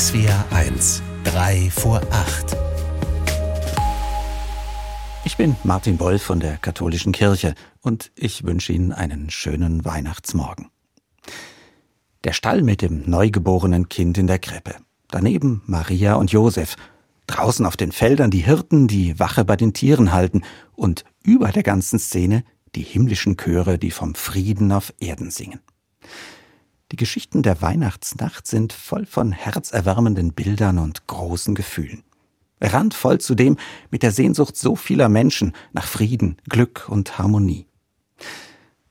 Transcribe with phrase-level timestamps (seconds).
[0.00, 2.56] SWR 1, 3 vor 8.
[5.26, 10.70] Ich bin Martin Boll von der Katholischen Kirche und ich wünsche Ihnen einen schönen Weihnachtsmorgen.
[12.24, 14.76] Der Stall mit dem neugeborenen Kind in der Krippe.
[15.10, 16.76] Daneben Maria und Josef.
[17.26, 20.44] Draußen auf den Feldern die Hirten, die Wache bei den Tieren halten.
[20.74, 22.44] Und über der ganzen Szene
[22.74, 25.60] die himmlischen Chöre, die vom Frieden auf Erden singen.
[26.92, 32.02] Die Geschichten der Weihnachtsnacht sind voll von herzerwärmenden Bildern und großen Gefühlen.
[32.60, 33.56] Randvoll zudem
[33.90, 37.66] mit der Sehnsucht so vieler Menschen nach Frieden, Glück und Harmonie.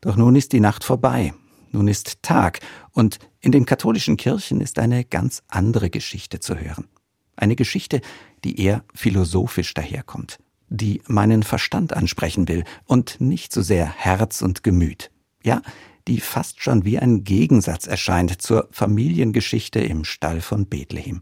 [0.02, 1.34] Doch nun ist die Nacht vorbei,
[1.72, 6.88] nun ist Tag, und in den katholischen Kirchen ist eine ganz andere Geschichte zu hören.
[7.36, 8.02] Eine Geschichte,
[8.46, 10.40] die eher philosophisch daherkommt,
[10.70, 15.12] die meinen Verstand ansprechen will und nicht so sehr Herz und Gemüt.
[15.44, 15.62] Ja,
[16.10, 21.22] die fast schon wie ein Gegensatz erscheint zur Familiengeschichte im Stall von Bethlehem.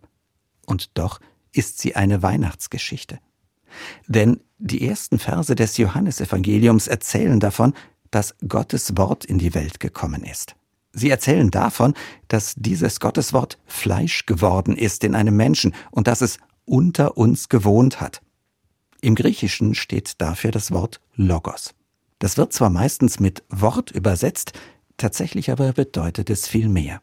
[0.66, 1.20] Und doch
[1.52, 3.20] ist sie eine Weihnachtsgeschichte.
[4.08, 7.74] Denn die ersten Verse des Johannesevangeliums erzählen davon,
[8.12, 10.56] dass Gottes Wort in die Welt gekommen ist.
[10.94, 11.94] Sie erzählen davon,
[12.30, 18.00] dass dieses Gotteswort Fleisch geworden ist in einem Menschen und dass es unter uns gewohnt
[18.00, 18.22] hat.
[19.02, 21.76] Im Griechischen steht dafür das Wort Logos.
[22.20, 24.54] Das wird zwar meistens mit Wort übersetzt,
[24.98, 27.02] Tatsächlich aber bedeutet es viel mehr.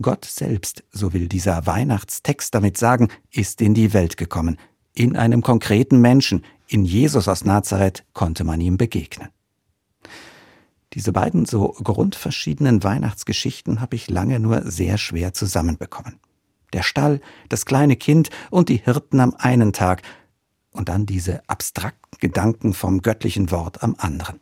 [0.00, 4.58] Gott selbst, so will dieser Weihnachtstext damit sagen, ist in die Welt gekommen.
[4.94, 9.28] In einem konkreten Menschen, in Jesus aus Nazareth, konnte man ihm begegnen.
[10.92, 16.18] Diese beiden so grundverschiedenen Weihnachtsgeschichten habe ich lange nur sehr schwer zusammenbekommen.
[16.72, 20.02] Der Stall, das kleine Kind und die Hirten am einen Tag
[20.72, 24.40] und dann diese abstrakten Gedanken vom göttlichen Wort am anderen.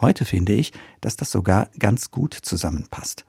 [0.00, 3.24] Heute finde ich, dass das sogar ganz gut zusammenpasst.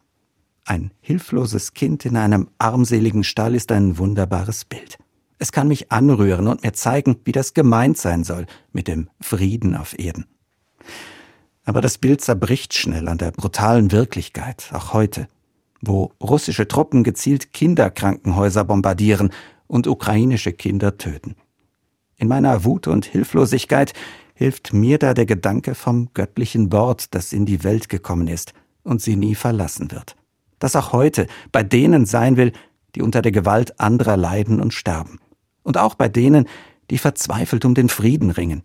[0.65, 4.97] Ein hilfloses Kind in einem armseligen Stall ist ein wunderbares Bild.
[5.39, 9.75] Es kann mich anrühren und mir zeigen, wie das gemeint sein soll mit dem Frieden
[9.75, 10.25] auf Erden.
[11.63, 15.27] Aber das Bild zerbricht schnell an der brutalen Wirklichkeit, auch heute,
[15.81, 19.31] wo russische Truppen gezielt Kinderkrankenhäuser bombardieren
[19.67, 21.35] und ukrainische Kinder töten.
[22.17, 23.93] In meiner Wut und Hilflosigkeit
[24.37, 28.53] hilft mir da der Gedanke vom göttlichen Wort, das in die Welt gekommen ist
[28.83, 30.15] und sie nie verlassen wird.
[30.59, 32.53] Das auch heute bei denen sein will,
[32.93, 35.19] die unter der Gewalt anderer leiden und sterben.
[35.63, 36.47] Und auch bei denen,
[36.91, 38.61] die verzweifelt um den Frieden ringen.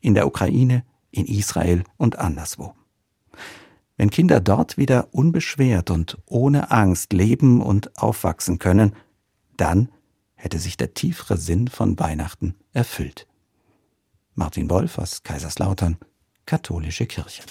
[0.00, 2.72] In der Ukraine, in Israel und anderswo.
[3.98, 8.94] Wenn Kinder dort wieder unbeschwert und ohne Angst leben und aufwachsen können,
[9.58, 9.90] dann
[10.34, 13.26] hätte sich der tiefere Sinn von Weihnachten erfüllt.
[14.40, 15.98] Martin Wolf aus Kaiserslautern,
[16.46, 17.42] Katholische Kirche.